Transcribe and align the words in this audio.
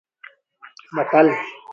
متل: 0.95 1.27